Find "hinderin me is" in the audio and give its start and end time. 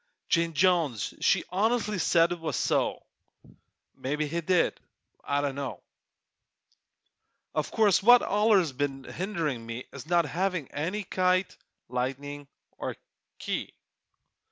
9.03-10.07